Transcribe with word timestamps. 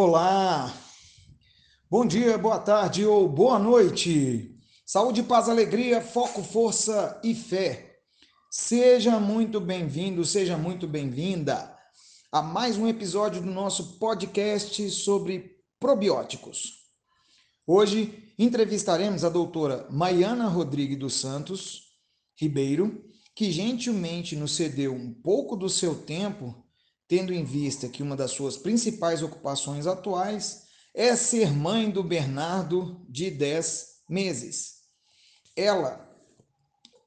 Olá, 0.00 0.72
bom 1.90 2.06
dia, 2.06 2.38
boa 2.38 2.58
tarde 2.60 3.04
ou 3.04 3.28
boa 3.28 3.58
noite. 3.58 4.56
Saúde, 4.86 5.24
paz, 5.24 5.48
alegria, 5.48 6.00
foco, 6.00 6.42
força 6.42 7.20
e 7.24 7.34
fé. 7.34 7.87
Seja 8.50 9.20
muito 9.20 9.60
bem-vindo, 9.60 10.24
seja 10.24 10.56
muito 10.56 10.88
bem-vinda 10.88 11.76
a 12.32 12.40
mais 12.40 12.78
um 12.78 12.88
episódio 12.88 13.42
do 13.42 13.50
nosso 13.50 13.98
podcast 13.98 14.90
sobre 14.90 15.58
probióticos. 15.78 16.86
Hoje 17.66 18.32
entrevistaremos 18.38 19.22
a 19.22 19.28
doutora 19.28 19.86
Maiana 19.90 20.48
Rodrigues 20.48 20.98
dos 20.98 21.12
Santos 21.12 21.88
Ribeiro, 22.40 23.04
que 23.34 23.52
gentilmente 23.52 24.34
nos 24.34 24.56
cedeu 24.56 24.94
um 24.94 25.12
pouco 25.12 25.54
do 25.54 25.68
seu 25.68 25.94
tempo 25.94 26.64
tendo 27.06 27.34
em 27.34 27.44
vista 27.44 27.86
que 27.86 28.02
uma 28.02 28.16
das 28.16 28.30
suas 28.30 28.56
principais 28.56 29.22
ocupações 29.22 29.86
atuais 29.86 30.62
é 30.94 31.14
ser 31.14 31.52
mãe 31.52 31.90
do 31.90 32.02
Bernardo 32.02 33.04
de 33.10 33.30
10 33.30 34.04
meses. 34.08 34.76
Ela, 35.54 36.07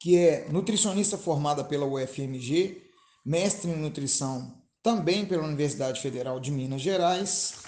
que 0.01 0.17
é 0.17 0.47
nutricionista 0.49 1.15
formada 1.15 1.63
pela 1.63 1.85
UFMG, 1.85 2.89
mestre 3.23 3.69
em 3.69 3.75
nutrição 3.75 4.59
também 4.81 5.27
pela 5.27 5.43
Universidade 5.43 6.01
Federal 6.01 6.39
de 6.39 6.49
Minas 6.49 6.81
Gerais 6.81 7.61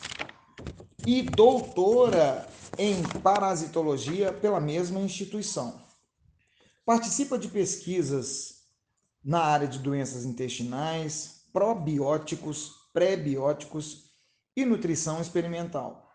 e 1.06 1.22
doutora 1.22 2.50
em 2.75 3.03
parasitologia 3.22 4.34
pela 4.34 4.59
mesma 4.59 5.00
instituição. 5.00 5.80
Participa 6.84 7.38
de 7.38 7.50
pesquisas 7.50 8.64
na 9.23 9.44
área 9.44 9.68
de 9.68 9.78
doenças 9.78 10.25
intestinais, 10.25 11.45
probióticos, 11.53 12.72
pré-bióticos 12.92 14.06
e 14.58 14.66
nutrição 14.66 15.22
experimental. 15.22 16.12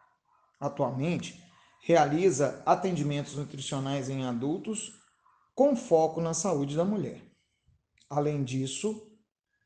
Atualmente, 0.58 1.41
realiza 1.80 2.60
atendimentos 2.66 3.36
nutricionais 3.36 4.10
em 4.10 4.25
adultos 4.25 4.97
com 5.58 5.74
foco 5.74 6.20
na 6.20 6.34
saúde 6.34 6.76
da 6.76 6.84
mulher. 6.84 7.20
Além 8.08 8.44
disso, 8.44 9.10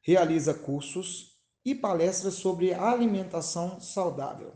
realiza 0.01 0.55
cursos 0.55 1.39
e 1.63 1.75
palestras 1.75 2.33
sobre 2.33 2.73
alimentação 2.73 3.79
saudável. 3.79 4.55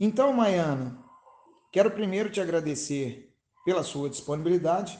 Então, 0.00 0.32
Maiana, 0.32 1.04
quero 1.70 1.90
primeiro 1.90 2.30
te 2.30 2.40
agradecer 2.40 3.36
pela 3.66 3.82
sua 3.82 4.08
disponibilidade 4.08 4.98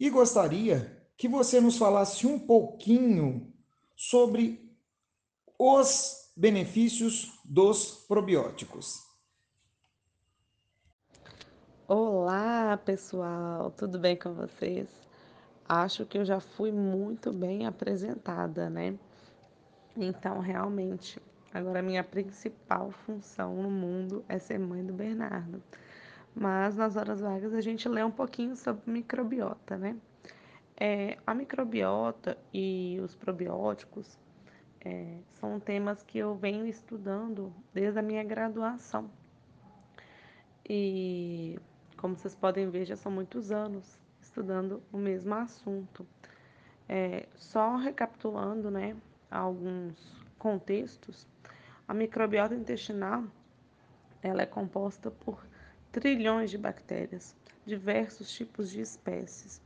e 0.00 0.10
gostaria 0.10 1.08
que 1.16 1.28
você 1.28 1.60
nos 1.60 1.76
falasse 1.76 2.26
um 2.26 2.36
pouquinho 2.36 3.54
sobre 3.94 4.76
os 5.56 6.32
benefícios 6.36 7.30
dos 7.44 8.04
probióticos. 8.08 9.05
Olá, 11.88 12.76
pessoal, 12.84 13.70
tudo 13.70 13.96
bem 13.96 14.16
com 14.16 14.34
vocês? 14.34 14.88
Acho 15.68 16.04
que 16.04 16.18
eu 16.18 16.24
já 16.24 16.40
fui 16.40 16.72
muito 16.72 17.32
bem 17.32 17.64
apresentada, 17.64 18.68
né? 18.68 18.98
Então, 19.96 20.40
realmente, 20.40 21.22
agora 21.54 21.80
minha 21.82 22.02
principal 22.02 22.90
função 22.90 23.54
no 23.62 23.70
mundo 23.70 24.24
é 24.28 24.36
ser 24.36 24.58
mãe 24.58 24.84
do 24.84 24.92
Bernardo. 24.92 25.62
Mas 26.34 26.74
nas 26.74 26.96
horas 26.96 27.20
vagas 27.20 27.54
a 27.54 27.60
gente 27.60 27.88
lê 27.88 28.02
um 28.02 28.10
pouquinho 28.10 28.56
sobre 28.56 28.90
microbiota, 28.90 29.76
né? 29.78 29.96
É, 30.76 31.18
a 31.24 31.32
microbiota 31.34 32.36
e 32.52 32.98
os 33.00 33.14
probióticos 33.14 34.18
é, 34.84 35.18
são 35.38 35.60
temas 35.60 36.02
que 36.02 36.18
eu 36.18 36.34
venho 36.34 36.66
estudando 36.66 37.54
desde 37.72 38.00
a 38.00 38.02
minha 38.02 38.24
graduação. 38.24 39.08
E, 40.68 41.56
como 41.96 42.16
vocês 42.16 42.34
podem 42.34 42.70
ver, 42.70 42.84
já 42.84 42.96
são 42.96 43.10
muitos 43.10 43.50
anos 43.50 43.98
estudando 44.20 44.82
o 44.92 44.98
mesmo 44.98 45.34
assunto. 45.34 46.06
É, 46.88 47.26
só 47.34 47.76
recapitulando 47.76 48.70
né, 48.70 48.96
alguns 49.30 50.24
contextos, 50.38 51.26
a 51.88 51.94
microbiota 51.94 52.54
intestinal 52.54 53.24
ela 54.22 54.42
é 54.42 54.46
composta 54.46 55.10
por 55.10 55.44
trilhões 55.90 56.50
de 56.50 56.58
bactérias, 56.58 57.34
diversos 57.64 58.30
tipos 58.30 58.70
de 58.70 58.80
espécies 58.80 59.60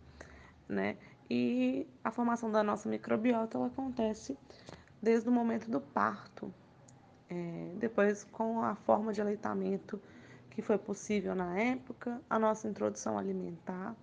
né? 0.71 0.97
E 1.29 1.87
a 2.03 2.11
formação 2.11 2.51
da 2.51 2.63
nossa 2.63 2.89
microbiota 2.89 3.59
ela 3.59 3.67
acontece 3.67 4.39
desde 5.03 5.29
o 5.29 5.33
momento 5.33 5.71
do 5.71 5.81
parto, 5.81 6.53
é, 7.29 7.73
depois 7.77 8.25
com 8.25 8.63
a 8.63 8.75
forma 8.75 9.13
de 9.13 9.21
aleitamento 9.21 10.01
que 10.61 10.67
foi 10.67 10.79
possível 10.79 11.35
na 11.35 11.59
época, 11.59 12.21
a 12.29 12.39
nossa 12.39 12.69
introdução 12.69 13.19
alimentar, 13.19 13.97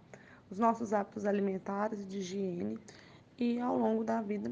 os 0.49 0.57
nossos 0.57 0.91
hábitos 0.91 1.25
alimentares 1.25 2.01
e 2.01 2.05
de 2.05 2.17
higiene, 2.17 2.79
e 3.37 3.59
ao 3.59 3.77
longo 3.77 4.03
da 4.03 4.21
vida 4.21 4.51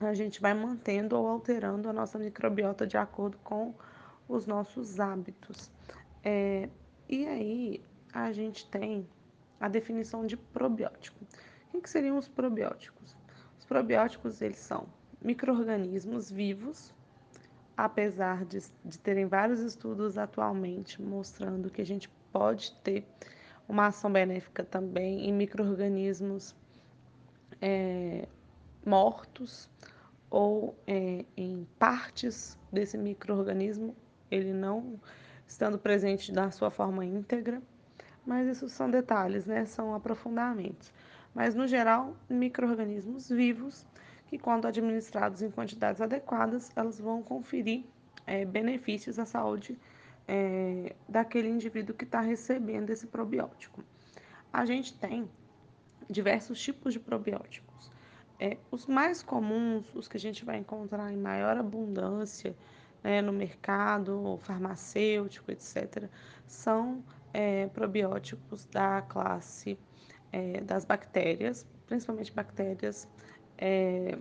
a 0.00 0.14
gente 0.14 0.40
vai 0.40 0.52
mantendo 0.52 1.16
ou 1.16 1.28
alterando 1.28 1.88
a 1.88 1.92
nossa 1.92 2.18
microbiota 2.18 2.84
de 2.84 2.96
acordo 2.96 3.38
com 3.44 3.72
os 4.28 4.46
nossos 4.46 4.98
hábitos. 4.98 5.70
É, 6.24 6.68
e 7.08 7.24
aí 7.24 7.84
a 8.12 8.32
gente 8.32 8.68
tem 8.68 9.06
a 9.60 9.68
definição 9.68 10.26
de 10.26 10.36
probiótico. 10.36 11.24
O 11.72 11.80
que 11.80 11.88
seriam 11.88 12.18
os 12.18 12.26
probióticos? 12.26 13.16
Os 13.60 13.64
probióticos 13.64 14.42
eles 14.42 14.58
são 14.58 14.88
micro-organismos 15.22 16.32
vivos, 16.32 16.92
apesar 17.84 18.44
de, 18.44 18.60
de 18.84 18.98
terem 18.98 19.26
vários 19.26 19.60
estudos 19.60 20.16
atualmente 20.16 21.00
mostrando 21.00 21.70
que 21.70 21.82
a 21.82 21.86
gente 21.86 22.08
pode 22.32 22.74
ter 22.82 23.06
uma 23.68 23.86
ação 23.86 24.12
benéfica 24.12 24.64
também 24.64 25.28
em 25.28 25.32
micro-organismos 25.32 26.54
é, 27.60 28.26
mortos 28.84 29.68
ou 30.30 30.76
é, 30.86 31.24
em 31.36 31.66
partes 31.78 32.58
desse 32.72 32.96
microorganismo, 32.96 33.94
ele 34.30 34.52
não 34.52 34.98
estando 35.46 35.78
presente 35.78 36.32
na 36.32 36.50
sua 36.50 36.70
forma 36.70 37.04
íntegra 37.04 37.62
mas 38.24 38.46
isso 38.46 38.68
são 38.68 38.90
detalhes, 38.90 39.46
né? 39.46 39.64
São 39.64 39.94
aprofundamentos. 39.94 40.92
Mas, 41.34 41.54
no 41.54 41.66
geral, 41.66 42.16
micro-organismos 42.28 43.28
vivos 43.28 43.86
que, 44.32 44.38
quando 44.38 44.66
administrados 44.66 45.42
em 45.42 45.50
quantidades 45.50 46.00
adequadas, 46.00 46.72
elas 46.74 46.98
vão 46.98 47.22
conferir 47.22 47.84
é, 48.26 48.46
benefícios 48.46 49.18
à 49.18 49.26
saúde 49.26 49.78
é, 50.26 50.96
daquele 51.06 51.50
indivíduo 51.50 51.94
que 51.94 52.04
está 52.04 52.22
recebendo 52.22 52.88
esse 52.88 53.06
probiótico. 53.06 53.84
A 54.50 54.64
gente 54.64 54.94
tem 54.94 55.30
diversos 56.08 56.58
tipos 56.58 56.94
de 56.94 56.98
probióticos. 56.98 57.92
É, 58.40 58.56
os 58.70 58.86
mais 58.86 59.22
comuns, 59.22 59.84
os 59.94 60.08
que 60.08 60.16
a 60.16 60.20
gente 60.20 60.46
vai 60.46 60.56
encontrar 60.56 61.12
em 61.12 61.18
maior 61.18 61.58
abundância 61.58 62.56
né, 63.04 63.20
no 63.20 63.34
mercado 63.34 64.38
farmacêutico, 64.44 65.52
etc., 65.52 66.08
são 66.46 67.04
é, 67.34 67.66
probióticos 67.66 68.64
da 68.64 69.02
classe 69.02 69.78
é, 70.32 70.62
das 70.62 70.86
bactérias, 70.86 71.66
principalmente 71.86 72.32
bactérias 72.32 73.06
é, 73.64 74.18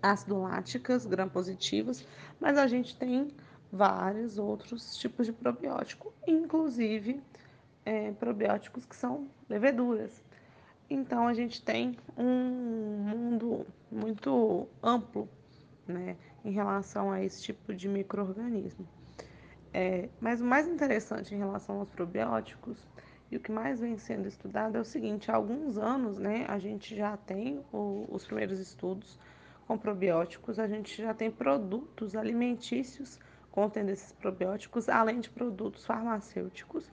ácido-láticas, 0.00 1.04
gram-positivas, 1.04 2.06
mas 2.38 2.56
a 2.56 2.68
gente 2.68 2.96
tem 2.96 3.26
vários 3.72 4.38
outros 4.38 4.96
tipos 4.96 5.26
de 5.26 5.32
probiótico, 5.32 6.14
inclusive 6.24 7.20
é, 7.84 8.12
probióticos 8.12 8.84
que 8.84 8.94
são 8.94 9.28
leveduras. 9.48 10.22
Então 10.88 11.26
a 11.26 11.34
gente 11.34 11.60
tem 11.60 11.96
um 12.16 12.22
mundo 12.24 13.66
muito 13.90 14.68
amplo 14.80 15.28
né, 15.84 16.16
em 16.44 16.52
relação 16.52 17.10
a 17.10 17.20
esse 17.20 17.42
tipo 17.42 17.74
de 17.74 17.88
microorganismo. 17.88 18.86
É, 19.74 20.08
mas 20.20 20.40
o 20.40 20.44
mais 20.44 20.68
interessante 20.68 21.34
em 21.34 21.38
relação 21.38 21.80
aos 21.80 21.90
probióticos 21.90 22.78
e 23.30 23.36
o 23.36 23.40
que 23.40 23.50
mais 23.50 23.80
vem 23.80 23.98
sendo 23.98 24.28
estudado 24.28 24.76
é 24.76 24.80
o 24.80 24.84
seguinte: 24.84 25.30
há 25.30 25.34
alguns 25.36 25.78
anos, 25.78 26.18
né, 26.18 26.44
a 26.48 26.58
gente 26.58 26.94
já 26.96 27.16
tem 27.16 27.64
o, 27.72 28.06
os 28.08 28.24
primeiros 28.24 28.58
estudos 28.58 29.18
com 29.66 29.76
probióticos, 29.76 30.58
a 30.58 30.68
gente 30.68 31.02
já 31.02 31.12
tem 31.12 31.30
produtos 31.30 32.14
alimentícios 32.14 33.18
contendo 33.50 33.90
esses 33.90 34.12
probióticos, 34.12 34.88
além 34.88 35.18
de 35.18 35.30
produtos 35.30 35.84
farmacêuticos, 35.84 36.90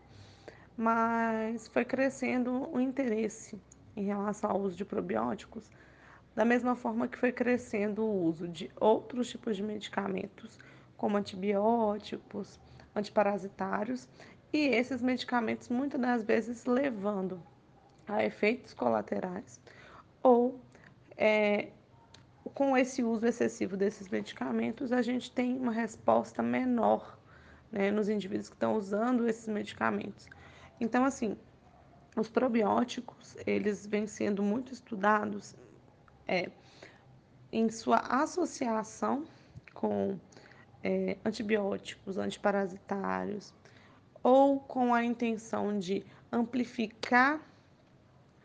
mas 0.77 1.67
foi 1.67 1.85
crescendo 1.85 2.69
o 2.73 2.79
interesse 2.79 3.61
em 3.95 4.05
relação 4.05 4.49
ao 4.49 4.61
uso 4.61 4.75
de 4.75 4.85
probióticos 4.85 5.69
Da 6.35 6.43
mesma 6.43 6.75
forma 6.75 7.07
que 7.07 7.17
foi 7.17 7.31
crescendo 7.31 8.03
o 8.03 8.23
uso 8.25 8.47
de 8.47 8.71
outros 8.79 9.29
tipos 9.29 9.55
de 9.55 9.61
medicamentos, 9.61 10.57
como 10.97 11.15
antibióticos, 11.17 12.59
antiparasitários, 12.95 14.07
e 14.53 14.67
esses 14.67 15.01
medicamentos 15.01 15.67
muitas 15.67 15.99
das 15.99 16.23
vezes 16.23 16.65
levando 16.65 17.41
a 18.07 18.23
efeitos 18.23 18.73
colaterais 18.73 19.59
ou 20.21 20.59
é, 21.17 21.69
com 22.53 22.77
esse 22.77 23.03
uso 23.03 23.25
excessivo 23.25 23.75
desses 23.75 24.07
medicamentos, 24.09 24.91
a 24.91 25.01
gente 25.01 25.31
tem 25.31 25.57
uma 25.57 25.71
resposta 25.71 26.43
menor 26.43 27.17
né, 27.71 27.89
nos 27.89 28.07
indivíduos 28.07 28.49
que 28.49 28.55
estão 28.55 28.75
usando 28.75 29.27
esses 29.27 29.47
medicamentos. 29.47 30.27
Então, 30.79 31.03
assim, 31.03 31.37
os 32.15 32.29
probióticos, 32.29 33.35
eles 33.45 33.87
vêm 33.87 34.05
sendo 34.05 34.43
muito 34.43 34.71
estudados 34.71 35.55
é, 36.27 36.51
em 37.51 37.69
sua 37.69 37.97
associação 37.97 39.25
com 39.73 40.19
é, 40.83 41.17
antibióticos, 41.25 42.17
antiparasitários, 42.17 43.53
ou 44.23 44.59
com 44.59 44.93
a 44.93 45.03
intenção 45.03 45.77
de 45.77 46.03
amplificar 46.31 47.41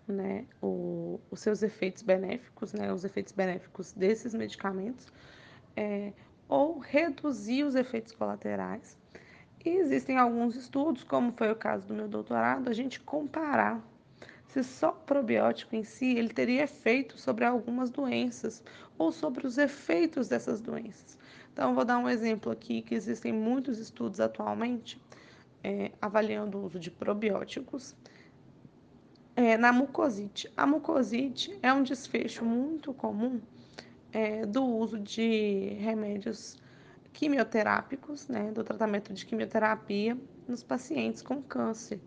né, 0.07 0.45
o, 0.61 1.21
os 1.31 1.41
seus 1.41 1.63
efeitos 1.63 2.03
benéficos, 2.03 2.73
né, 2.73 2.93
os 2.93 3.05
efeitos 3.05 3.33
benéficos 3.33 3.93
desses 3.93 4.35
medicamentos, 4.35 5.07
é, 5.77 6.13
ou 6.49 6.79
reduzir 6.79 7.63
os 7.63 7.75
efeitos 7.75 8.13
colaterais. 8.13 8.99
E 9.65 9.69
existem 9.71 10.19
alguns 10.19 10.57
estudos, 10.57 11.05
como 11.05 11.33
foi 11.33 11.51
o 11.53 11.57
caso 11.57 11.87
do 11.87 11.95
meu 11.95 12.09
doutorado, 12.09 12.69
a 12.69 12.73
gente 12.73 13.01
comparar 13.01 13.83
se 14.47 14.65
só 14.65 14.93
probiótico 14.93 15.77
em 15.77 15.85
si 15.85 16.17
ele 16.17 16.31
teria 16.31 16.63
efeito 16.63 17.19
sobre 17.19 17.45
algumas 17.45 17.91
doenças 17.91 18.63
ou 18.97 19.13
sobre 19.13 19.47
os 19.47 19.59
efeitos 19.59 20.27
dessas 20.27 20.61
doenças. 20.61 21.19
Então, 21.53 21.75
vou 21.75 21.85
dar 21.85 21.99
um 21.99 22.09
exemplo 22.09 22.51
aqui 22.51 22.81
que 22.81 22.95
existem 22.95 23.33
muitos 23.33 23.79
estudos 23.79 24.21
atualmente 24.21 24.99
é, 25.63 25.93
avaliando 26.01 26.59
o 26.59 26.65
uso 26.65 26.79
de 26.79 26.91
probióticos 26.91 27.97
é, 29.37 29.57
na 29.57 29.73
mucosite. 29.73 30.51
A 30.57 30.67
mucosite 30.67 31.59
é 31.63 31.73
um 31.73 31.83
desfecho 31.83 32.45
muito 32.45 32.93
comum 32.93 33.41
é, 34.13 34.45
do 34.47 34.65
uso 34.65 34.99
de 34.99 35.77
remédios 35.81 36.57
quimioterápicos, 37.13 38.29
né, 38.29 38.51
do 38.53 38.63
tratamento 38.63 39.13
de 39.13 39.27
quimioterapia 39.27 40.17
nos 40.47 40.63
pacientes 40.63 41.23
com 41.23 41.43
câncer. 41.43 42.01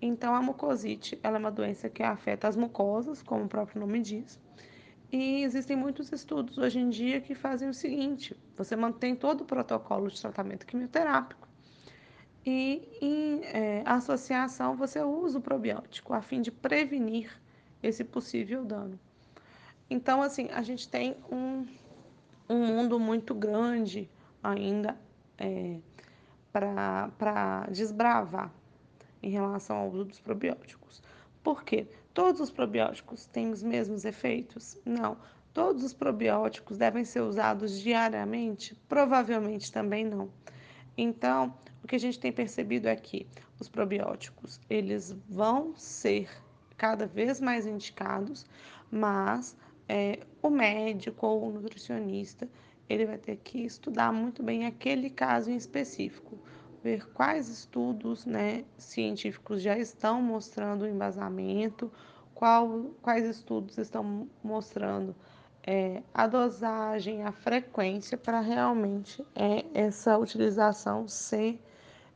Então, 0.00 0.34
a 0.34 0.42
mucosite 0.42 1.18
ela 1.22 1.36
é 1.36 1.38
uma 1.38 1.50
doença 1.50 1.88
que 1.88 2.02
afeta 2.02 2.48
as 2.48 2.56
mucosas, 2.56 3.22
como 3.22 3.44
o 3.44 3.48
próprio 3.48 3.80
nome 3.80 4.00
diz, 4.00 4.40
e 5.12 5.42
existem 5.44 5.76
muitos 5.76 6.10
estudos 6.10 6.56
hoje 6.56 6.80
em 6.80 6.88
dia 6.88 7.20
que 7.20 7.34
fazem 7.34 7.68
o 7.68 7.74
seguinte: 7.74 8.34
você 8.56 8.74
mantém 8.74 9.14
todo 9.14 9.42
o 9.42 9.44
protocolo 9.44 10.08
de 10.08 10.20
tratamento 10.20 10.64
quimioterápico, 10.64 11.41
e 12.44 12.88
em 13.00 13.40
é, 13.44 13.82
associação 13.86 14.76
você 14.76 15.00
usa 15.00 15.38
o 15.38 15.42
probiótico 15.42 16.12
a 16.12 16.20
fim 16.20 16.40
de 16.40 16.50
prevenir 16.50 17.40
esse 17.82 18.04
possível 18.04 18.64
dano. 18.64 18.98
Então, 19.88 20.22
assim, 20.22 20.48
a 20.50 20.62
gente 20.62 20.88
tem 20.88 21.16
um, 21.30 21.66
um 22.48 22.66
mundo 22.66 22.98
muito 22.98 23.34
grande 23.34 24.08
ainda 24.42 24.96
é, 25.38 25.78
para 26.52 27.66
desbravar 27.70 28.52
em 29.22 29.30
relação 29.30 29.76
ao 29.76 29.88
uso 29.90 30.04
dos 30.04 30.20
probióticos. 30.20 31.02
Por 31.42 31.62
quê? 31.62 31.86
Todos 32.14 32.40
os 32.40 32.50
probióticos 32.50 33.26
têm 33.26 33.50
os 33.50 33.62
mesmos 33.62 34.04
efeitos? 34.04 34.78
Não. 34.84 35.16
Todos 35.52 35.84
os 35.84 35.92
probióticos 35.92 36.78
devem 36.78 37.04
ser 37.04 37.20
usados 37.20 37.78
diariamente? 37.78 38.74
Provavelmente 38.88 39.70
também 39.70 40.04
não. 40.04 40.30
Então, 40.96 41.54
o 41.82 41.86
que 41.86 41.96
a 41.96 41.98
gente 41.98 42.18
tem 42.18 42.32
percebido 42.32 42.88
é 42.88 42.96
que 42.96 43.26
os 43.60 43.68
probióticos, 43.68 44.60
eles 44.70 45.16
vão 45.28 45.74
ser 45.76 46.28
cada 46.76 47.06
vez 47.06 47.40
mais 47.40 47.66
indicados, 47.66 48.46
mas 48.90 49.56
é, 49.88 50.20
o 50.40 50.48
médico 50.48 51.26
ou 51.26 51.48
o 51.48 51.52
nutricionista, 51.52 52.48
ele 52.88 53.06
vai 53.06 53.18
ter 53.18 53.36
que 53.36 53.58
estudar 53.64 54.12
muito 54.12 54.42
bem 54.42 54.66
aquele 54.66 55.10
caso 55.10 55.50
em 55.50 55.56
específico, 55.56 56.38
ver 56.82 57.06
quais 57.12 57.48
estudos 57.48 58.26
né, 58.26 58.64
científicos 58.76 59.62
já 59.62 59.78
estão 59.78 60.20
mostrando 60.20 60.82
o 60.82 60.88
embasamento, 60.88 61.90
qual, 62.34 62.90
quais 63.00 63.24
estudos 63.24 63.78
estão 63.78 64.28
mostrando 64.42 65.14
é, 65.64 66.02
a 66.12 66.26
dosagem, 66.26 67.22
a 67.22 67.30
frequência 67.30 68.18
para 68.18 68.40
realmente 68.40 69.24
é, 69.34 69.64
essa 69.74 70.18
utilização 70.18 71.06
ser 71.06 71.60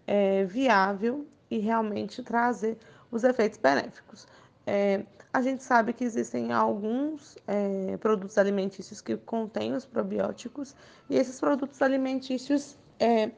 é, 0.07 0.45
viável 0.45 1.27
e 1.51 1.59
realmente 1.59 2.23
trazer 2.23 2.79
os 3.11 3.25
efeitos 3.25 3.59
benéficos. 3.59 4.27
É, 4.67 5.05
a 5.33 5.43
gente 5.43 5.63
sabe 5.63 5.93
que 5.93 6.03
existem 6.03 6.53
alguns 6.53 7.37
é, 7.47 7.97
produtos 7.99 8.39
alimentícios 8.39 9.01
que 9.01 9.17
contêm 9.17 9.75
os 9.75 9.85
probióticos 9.85 10.75
e 11.09 11.17
esses 11.17 11.39
produtos 11.39 11.81
alimentícios 11.83 12.77
é, 12.99 13.31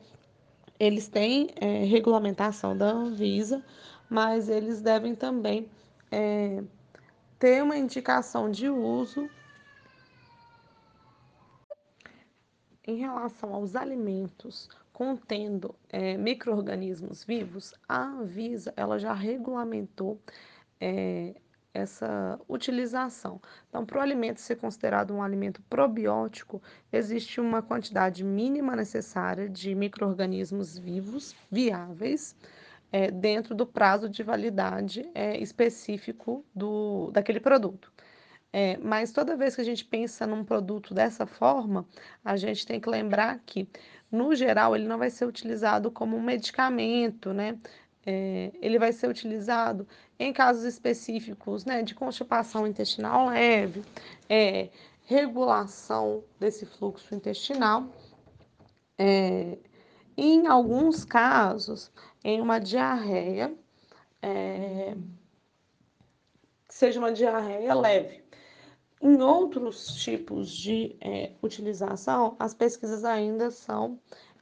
eles 0.79 1.09
têm 1.09 1.51
é, 1.57 1.85
regulamentação 1.85 2.77
da 2.77 2.87
Anvisa, 2.87 3.65
mas 4.09 4.49
eles 4.49 4.81
devem 4.81 5.15
também 5.15 5.69
é, 6.11 6.63
ter 7.39 7.63
uma 7.63 7.77
indicação 7.77 8.51
de 8.51 8.69
uso 8.69 9.29
em 12.87 12.97
relação 12.97 13.55
aos 13.55 13.75
alimentos 13.77 14.69
contendo 14.99 15.77
é, 15.91 16.17
micro-organismos 16.17 17.23
vivos, 17.23 17.73
a 17.89 18.03
Anvisa 18.03 18.75
ela 18.77 18.99
já 18.99 19.13
regulamentou 19.13 20.21
é, 20.81 21.37
essa 21.73 22.37
utilização. 22.49 23.41
Então, 23.69 23.87
para 23.87 23.99
o 23.99 24.01
alimento 24.01 24.41
ser 24.41 24.57
considerado 24.57 25.15
um 25.15 25.23
alimento 25.23 25.63
probiótico, 25.71 26.61
existe 26.93 27.41
uma 27.41 27.63
quantidade 27.63 28.25
mínima 28.25 28.75
necessária 28.75 29.49
de 29.49 29.73
micro-organismos 29.73 30.77
vivos, 30.77 31.33
viáveis, 31.49 32.35
é, 32.91 33.09
dentro 33.09 33.55
do 33.55 33.65
prazo 33.65 34.09
de 34.09 34.25
validade 34.25 35.09
é, 35.15 35.39
específico 35.39 36.45
do, 36.53 37.13
daquele 37.13 37.39
produto. 37.39 37.93
É, 38.53 38.79
mas 38.79 39.13
toda 39.13 39.37
vez 39.37 39.55
que 39.55 39.61
a 39.61 39.65
gente 39.65 39.85
pensa 39.85 40.27
num 40.27 40.43
produto 40.43 40.95
dessa 40.95 41.27
forma, 41.27 41.87
a 42.25 42.37
gente 42.37 42.67
tem 42.67 42.81
que 42.81 42.89
lembrar 42.89 43.39
que, 43.45 43.69
no 44.11 44.35
geral, 44.35 44.75
ele 44.75 44.87
não 44.87 44.99
vai 44.99 45.11
ser 45.11 45.27
utilizado 45.27 45.91
como 45.91 46.17
um 46.17 46.23
medicamento, 46.23 47.33
né? 47.33 47.59
É, 48.07 48.53
ele 48.61 48.79
vai 48.79 48.93
ser 48.93 49.09
utilizado 49.09 49.87
em 50.19 50.33
casos 50.33 50.65
específicos, 50.65 51.65
né, 51.65 51.83
de 51.83 51.95
constipação 51.95 52.67
intestinal 52.67 53.29
leve, 53.29 53.83
é, 54.29 54.71
regulação 55.05 56.25
desse 56.41 56.65
fluxo 56.65 57.15
intestinal, 57.15 57.87
é, 58.97 59.59
em 60.17 60.47
alguns 60.47 61.05
casos, 61.05 61.93
em 62.25 62.41
uma 62.41 62.59
diarreia, 62.59 63.55
é, 64.21 64.97
seja 66.69 66.99
uma 66.99 67.13
diarreia 67.13 67.75
leve. 67.75 68.28
Em 69.01 69.21
outros 69.23 69.95
tipos 70.03 70.51
de 70.51 70.97
é, 71.01 71.33
utilização, 71.43 72.37
as 72.39 72.53
pesquisas 72.53 73.05
ainda 73.05 73.51
são 73.51 73.99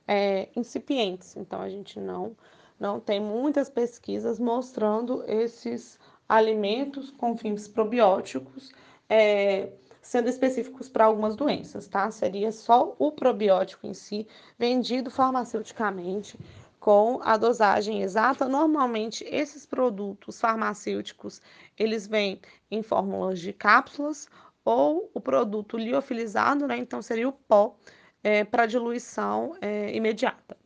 é, 0.09 0.49
incipientes, 0.57 1.37
então 1.37 1.61
a 1.61 1.69
gente 1.69 2.01
não, 2.01 2.35
não 2.81 2.99
tem 2.99 3.21
muitas 3.21 3.69
pesquisas 3.69 4.39
mostrando 4.39 5.23
esses 5.27 5.99
alimentos 6.29 7.11
com 7.11 7.37
fins 7.37 7.69
probióticos 7.69 8.73
é, 9.09 9.73
sendo 10.07 10.29
específicos 10.29 10.89
para 10.89 11.05
algumas 11.05 11.35
doenças, 11.35 11.89
tá? 11.89 12.11
Seria 12.11 12.53
só 12.53 12.95
o 12.99 13.11
probiótico 13.11 13.87
em 13.87 13.95
si, 13.95 14.27
vendido 14.57 15.11
farmaceuticamente 15.11 16.39
com 16.79 17.21
a 17.25 17.37
dosagem 17.37 18.03
exata. 18.03 18.49
Normalmente, 18.49 19.25
esses 19.25 19.67
produtos 19.67 20.41
farmacêuticos, 20.41 21.43
eles 21.77 22.07
vêm 22.07 22.41
em 22.71 22.83
fórmulas 22.83 23.41
de 23.41 23.53
cápsulas 23.53 24.29
ou 24.66 25.08
o 25.14 25.20
produto 25.20 25.78
liofilizado, 25.78 26.66
né? 26.66 26.76
Então, 26.76 27.00
seria 27.00 27.28
o 27.28 27.32
pó 27.32 27.78
é, 28.23 28.42
para 28.44 28.66
diluição 28.66 29.56
é, 29.61 29.94
imediata. 29.94 30.56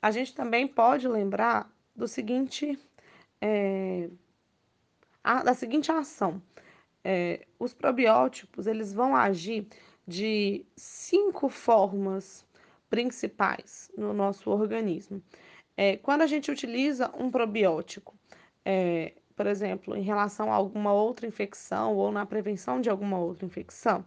A 0.00 0.10
gente 0.10 0.34
também 0.34 0.66
pode 0.66 1.06
lembrar 1.06 1.70
do 1.94 2.08
seguinte, 2.08 2.78
é, 3.38 4.08
a, 5.22 5.42
da 5.42 5.52
seguinte 5.52 5.92
ação. 5.92 6.42
É, 7.04 7.46
os 7.58 7.74
probióticos, 7.74 8.66
eles 8.66 8.94
vão 8.94 9.14
agir 9.14 9.68
de 10.08 10.64
cinco 10.74 11.50
formas 11.50 12.46
principais 12.88 13.90
no 13.96 14.14
nosso 14.14 14.50
organismo. 14.50 15.22
É, 15.76 15.98
quando 15.98 16.22
a 16.22 16.26
gente 16.26 16.50
utiliza 16.50 17.12
um 17.14 17.30
probiótico 17.30 18.14
é, 18.64 19.14
por 19.40 19.46
exemplo, 19.46 19.96
em 19.96 20.02
relação 20.02 20.52
a 20.52 20.54
alguma 20.54 20.92
outra 20.92 21.26
infecção 21.26 21.96
ou 21.96 22.12
na 22.12 22.26
prevenção 22.26 22.78
de 22.78 22.90
alguma 22.90 23.18
outra 23.18 23.46
infecção, 23.46 24.04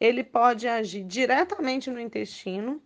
ele 0.00 0.24
pode 0.24 0.66
agir 0.66 1.04
diretamente 1.04 1.90
no 1.90 2.00
intestino, 2.00 2.80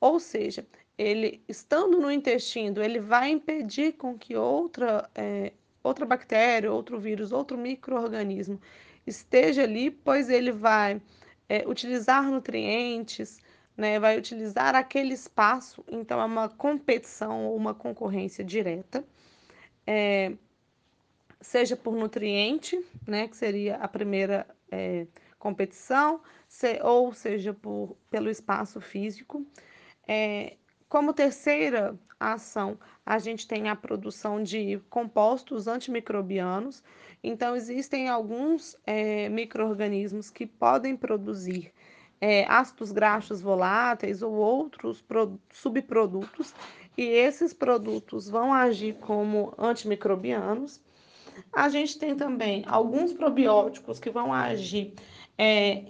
ou 0.00 0.18
seja, 0.18 0.66
ele 0.98 1.40
estando 1.48 2.00
no 2.00 2.10
intestino, 2.10 2.82
ele 2.82 2.98
vai 2.98 3.30
impedir 3.30 3.92
com 3.92 4.18
que 4.18 4.34
outra, 4.34 5.08
é, 5.14 5.52
outra 5.80 6.04
bactéria, 6.04 6.72
outro 6.72 6.98
vírus, 6.98 7.30
outro 7.30 7.56
microorganismo 7.56 8.60
esteja 9.06 9.62
ali, 9.62 9.92
pois 9.92 10.28
ele 10.28 10.50
vai 10.50 11.00
é, 11.48 11.62
utilizar 11.68 12.24
nutrientes, 12.24 13.38
né, 13.76 14.00
vai 14.00 14.18
utilizar 14.18 14.74
aquele 14.74 15.14
espaço, 15.14 15.84
então 15.88 16.20
é 16.20 16.24
uma 16.24 16.48
competição 16.48 17.46
ou 17.46 17.56
uma 17.56 17.74
concorrência 17.74 18.42
direta, 18.42 19.04
é, 19.86 20.32
seja 21.40 21.76
por 21.76 21.94
nutriente, 21.94 22.78
né, 23.06 23.28
que 23.28 23.36
seria 23.36 23.76
a 23.76 23.88
primeira 23.88 24.46
é, 24.70 25.06
competição, 25.38 26.20
se, 26.46 26.80
ou 26.82 27.12
seja 27.12 27.54
por, 27.54 27.96
pelo 28.10 28.28
espaço 28.28 28.80
físico. 28.80 29.46
É, 30.06 30.56
como 30.88 31.12
terceira 31.12 31.98
ação, 32.18 32.78
a 33.04 33.18
gente 33.18 33.46
tem 33.46 33.68
a 33.68 33.76
produção 33.76 34.42
de 34.42 34.80
compostos 34.90 35.68
antimicrobianos. 35.68 36.82
Então, 37.22 37.54
existem 37.54 38.08
alguns 38.08 38.76
é, 38.86 39.28
micro-organismos 39.28 40.30
que 40.30 40.46
podem 40.46 40.96
produzir 40.96 41.72
é, 42.20 42.44
ácidos 42.46 42.90
graxos 42.90 43.40
voláteis 43.40 44.22
ou 44.22 44.32
outros 44.32 45.04
subprodutos, 45.52 46.54
e 46.96 47.04
esses 47.04 47.54
produtos 47.54 48.28
vão 48.28 48.52
agir 48.52 48.94
como 48.94 49.54
antimicrobianos. 49.56 50.80
A 51.52 51.68
gente 51.68 51.98
tem 51.98 52.14
também 52.14 52.64
alguns 52.66 53.12
probióticos 53.12 53.98
que 53.98 54.10
vão 54.10 54.32
agir 54.32 54.94
é, 55.36 55.84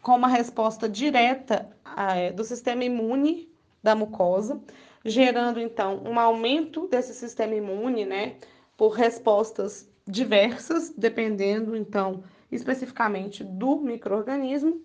com 0.00 0.16
uma 0.16 0.28
resposta 0.28 0.88
direta 0.88 1.68
é, 1.96 2.32
do 2.32 2.44
sistema 2.44 2.84
imune 2.84 3.48
da 3.82 3.94
mucosa, 3.94 4.60
gerando 5.04 5.60
então 5.60 6.02
um 6.04 6.18
aumento 6.18 6.86
desse 6.88 7.14
sistema 7.14 7.54
imune, 7.54 8.04
né, 8.04 8.36
por 8.76 8.90
respostas 8.90 9.88
diversas, 10.06 10.90
dependendo 10.96 11.76
então 11.76 12.22
especificamente 12.50 13.42
do 13.42 13.76
microorganismo. 13.76 14.82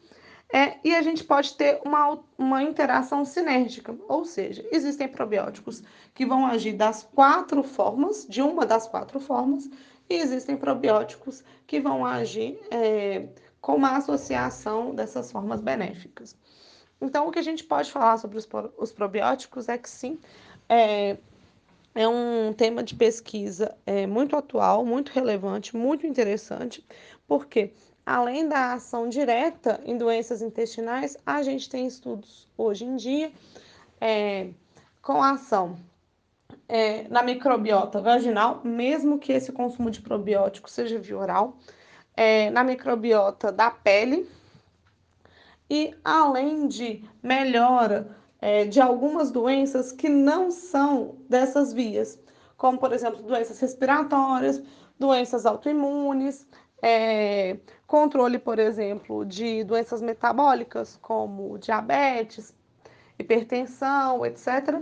É, 0.51 0.77
e 0.81 0.95
a 0.95 1.01
gente 1.01 1.25
pode 1.25 1.55
ter 1.55 1.81
uma, 1.83 2.19
uma 2.37 2.63
interação 2.63 3.25
sinérgica, 3.25 3.93
ou 4.07 4.23
seja, 4.23 4.65
existem 4.71 5.07
probióticos 5.07 5.83
que 6.13 6.25
vão 6.25 6.45
agir 6.45 6.71
das 6.71 7.03
quatro 7.03 7.61
formas, 7.63 8.25
de 8.29 8.41
uma 8.41 8.65
das 8.65 8.87
quatro 8.87 9.19
formas, 9.19 9.69
e 10.09 10.15
existem 10.15 10.55
probióticos 10.55 11.43
que 11.65 11.79
vão 11.79 12.05
agir 12.05 12.59
é, 12.71 13.27
com 13.59 13.75
uma 13.75 13.97
associação 13.97 14.95
dessas 14.95 15.31
formas 15.31 15.61
benéficas. 15.61 16.35
Então, 16.99 17.27
o 17.27 17.31
que 17.31 17.39
a 17.39 17.43
gente 17.43 17.63
pode 17.63 17.91
falar 17.91 18.17
sobre 18.17 18.37
os, 18.37 18.47
os 18.77 18.91
probióticos 18.91 19.69
é 19.69 19.77
que 19.77 19.89
sim, 19.89 20.19
é, 20.67 21.17
é 21.93 22.07
um 22.07 22.53
tema 22.53 22.83
de 22.83 22.95
pesquisa 22.95 23.75
é, 23.85 24.07
muito 24.07 24.35
atual, 24.35 24.85
muito 24.85 25.11
relevante, 25.11 25.75
muito 25.75 26.07
interessante, 26.07 26.85
porque 27.27 27.73
além 28.05 28.47
da 28.47 28.73
ação 28.73 29.09
direta 29.09 29.81
em 29.83 29.97
doenças 29.97 30.41
intestinais, 30.41 31.17
a 31.25 31.43
gente 31.43 31.69
tem 31.69 31.85
estudos 31.85 32.47
hoje 32.57 32.85
em 32.85 32.95
dia 32.95 33.31
é, 33.99 34.49
com 35.01 35.21
ação 35.21 35.77
é, 36.67 37.07
na 37.09 37.23
microbiota 37.23 38.01
vaginal, 38.01 38.61
mesmo 38.63 39.17
que 39.19 39.31
esse 39.31 39.51
consumo 39.51 39.89
de 39.89 40.01
probiótico 40.01 40.69
seja 40.69 40.99
via 40.99 41.17
oral, 41.17 41.57
é, 42.15 42.49
na 42.49 42.63
microbiota 42.63 43.51
da 43.51 43.71
pele, 43.71 44.29
e 45.69 45.93
além 46.03 46.67
de 46.67 47.03
melhora 47.21 48.15
é, 48.41 48.65
de 48.65 48.79
algumas 48.79 49.31
doenças 49.31 49.91
que 49.91 50.09
não 50.09 50.51
são 50.51 51.15
dessas 51.29 51.73
vias, 51.73 52.19
como 52.55 52.77
por 52.77 52.93
exemplo 52.93 53.21
doenças 53.21 53.59
respiratórias, 53.59 54.61
doenças 54.99 55.45
autoimunes, 55.45 56.47
é, 56.81 57.57
controle, 57.85 58.37
por 58.37 58.59
exemplo, 58.59 59.25
de 59.25 59.63
doenças 59.63 60.01
metabólicas 60.01 60.97
como 61.01 61.57
diabetes, 61.57 62.53
hipertensão, 63.17 64.25
etc. 64.25 64.81